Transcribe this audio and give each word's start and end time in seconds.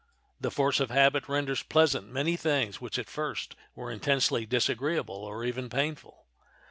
The 0.39 0.49
force 0.49 0.79
of 0.79 0.89
habit 0.89 1.29
renders 1.29 1.61
pleasant 1.61 2.07
many 2.07 2.35
things 2.35 2.81
which 2.81 2.97
at 2.97 3.07
first 3.07 3.55
were 3.75 3.91
intensely 3.91 4.47
disagreeable 4.47 5.17
or 5.23 5.45
even 5.45 5.69
painful. 5.69 6.25